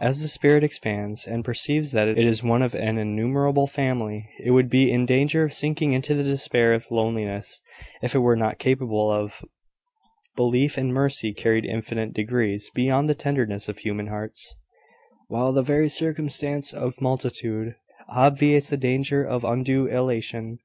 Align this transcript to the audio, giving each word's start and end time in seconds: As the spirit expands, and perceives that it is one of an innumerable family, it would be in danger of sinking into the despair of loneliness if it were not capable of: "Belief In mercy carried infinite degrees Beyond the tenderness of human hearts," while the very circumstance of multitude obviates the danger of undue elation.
As 0.00 0.20
the 0.22 0.26
spirit 0.26 0.64
expands, 0.64 1.24
and 1.24 1.44
perceives 1.44 1.92
that 1.92 2.08
it 2.08 2.18
is 2.18 2.42
one 2.42 2.62
of 2.62 2.74
an 2.74 2.98
innumerable 2.98 3.68
family, 3.68 4.28
it 4.42 4.50
would 4.50 4.68
be 4.68 4.90
in 4.90 5.06
danger 5.06 5.44
of 5.44 5.52
sinking 5.54 5.92
into 5.92 6.14
the 6.16 6.24
despair 6.24 6.74
of 6.74 6.90
loneliness 6.90 7.60
if 8.02 8.12
it 8.12 8.18
were 8.18 8.34
not 8.34 8.58
capable 8.58 9.08
of: 9.08 9.40
"Belief 10.34 10.78
In 10.78 10.92
mercy 10.92 11.32
carried 11.32 11.64
infinite 11.64 12.12
degrees 12.12 12.70
Beyond 12.74 13.08
the 13.08 13.14
tenderness 13.14 13.68
of 13.68 13.78
human 13.78 14.08
hearts," 14.08 14.52
while 15.28 15.52
the 15.52 15.62
very 15.62 15.88
circumstance 15.88 16.72
of 16.72 17.00
multitude 17.00 17.76
obviates 18.08 18.70
the 18.70 18.76
danger 18.76 19.22
of 19.22 19.44
undue 19.44 19.86
elation. 19.86 20.58